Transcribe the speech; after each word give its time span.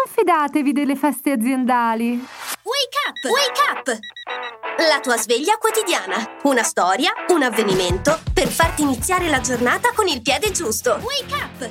Non 0.00 0.08
fidatevi 0.08 0.72
delle 0.72 0.96
feste 0.96 1.32
aziendali. 1.32 2.12
Wake 2.62 2.98
up! 3.06 3.22
Wake 3.30 3.60
up! 3.70 3.98
La 4.88 4.98
tua 5.00 5.18
sveglia 5.18 5.58
quotidiana. 5.58 6.38
Una 6.44 6.62
storia, 6.62 7.10
un 7.28 7.42
avvenimento 7.42 8.18
per 8.32 8.48
farti 8.48 8.80
iniziare 8.80 9.28
la 9.28 9.40
giornata 9.40 9.90
con 9.94 10.06
il 10.06 10.22
piede 10.22 10.52
giusto. 10.52 10.92
Wake 11.02 11.34
up! 11.34 11.70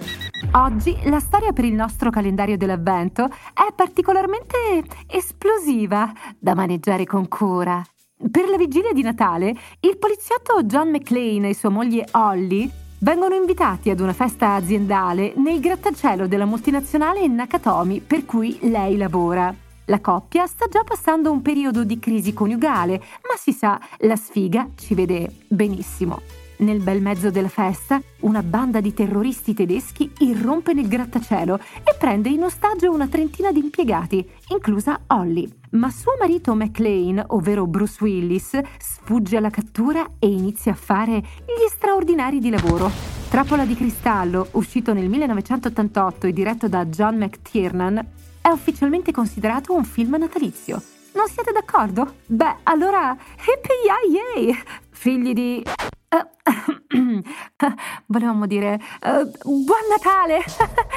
Oggi 0.54 0.96
la 1.10 1.20
storia 1.20 1.54
per 1.54 1.66
il 1.66 1.74
nostro 1.74 2.12
calendario 2.12 2.56
dell'avvento 2.56 3.26
è 3.26 3.74
particolarmente 3.76 4.84
esplosiva 5.08 6.14
da 6.38 6.54
maneggiare 6.54 7.06
con 7.06 7.28
cura. 7.28 7.82
Per 8.30 8.48
la 8.48 8.58
vigilia 8.58 8.94
di 8.94 9.02
Natale, 9.02 9.56
il 9.80 9.98
poliziotto 9.98 10.62
John 10.64 10.90
McClane 10.90 11.50
e 11.50 11.56
sua 11.56 11.70
moglie 11.70 12.06
Holly 12.12 12.70
vengono 13.00 13.36
invitati 13.36 13.90
ad 13.90 14.00
una 14.00 14.14
festa 14.14 14.56
aziendale 14.56 15.34
nel 15.36 15.60
grattacielo 15.60 16.28
della 16.28 16.46
multinazionale 16.46 17.28
Nakatomi 17.28 18.02
per 18.02 18.26
cui 18.26 18.58
lei 18.62 18.98
lavora. 18.98 19.54
La 19.86 20.00
coppia 20.02 20.46
sta 20.46 20.68
già 20.68 20.84
passando 20.84 21.32
un 21.32 21.42
periodo 21.42 21.84
di 21.84 21.98
crisi 21.98 22.34
coniugale, 22.34 22.98
ma 22.98 23.36
si 23.38 23.54
sa, 23.54 23.80
la 24.00 24.16
sfiga 24.16 24.68
ci 24.76 24.94
vede 24.94 25.32
benissimo. 25.48 26.49
Nel 26.60 26.82
bel 26.82 27.02
mezzo 27.02 27.30
della 27.32 27.48
festa, 27.48 28.02
una 28.22 28.44
banda 28.44 28.82
di 28.82 28.94
terroristi 28.94 29.54
tedeschi 29.54 30.12
irrompe 30.20 30.74
nel 30.74 30.90
grattacielo 30.90 31.58
e 31.58 31.96
prende 31.98 32.28
in 32.28 32.44
ostaggio 32.44 32.92
una 32.92 33.08
trentina 33.08 33.54
di 33.54 33.60
impiegati, 33.60 34.30
inclusa 34.50 35.00
Holly. 35.08 35.50
Ma 35.72 35.90
suo 35.90 36.18
marito 36.20 36.54
McLean, 36.56 37.24
ovvero 37.28 37.66
Bruce 37.66 38.04
Willis, 38.04 38.60
sfugge 38.78 39.38
alla 39.38 39.50
cattura 39.50 40.06
e 40.20 40.28
inizia 40.28 40.74
a 40.74 40.76
fare 40.76 41.20
gli 41.20 41.68
straordinari 41.70 42.40
di 42.40 42.50
lavoro. 42.50 42.92
Trappola 43.30 43.64
di 43.64 43.76
cristallo, 43.76 44.50
uscito 44.52 44.92
nel 44.92 45.08
1988 45.08 46.28
e 46.28 46.34
diretto 46.34 46.68
da 46.68 46.86
John 46.88 47.20
McTiernan, 47.20 48.06
è 48.42 48.50
ufficialmente 48.50 49.14
considerato 49.14 49.74
un 49.74 49.86
film 49.86 50.18
natalizio. 50.18 50.82
Non 51.14 51.28
siete 51.30 51.54
d'accordo? 51.54 52.16
Beh, 52.26 52.58
allora, 52.64 53.16
hippie 53.38 54.12
yay! 54.12 54.62
Figli 54.90 55.32
di... 55.32 55.64
Volevamo 58.08 58.48
dire 58.48 58.80
uh, 59.04 59.30
buon 59.44 59.88
Natale! 59.90 60.44